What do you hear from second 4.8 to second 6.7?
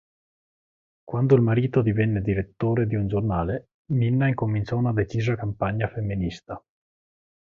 decisa campagna femminista.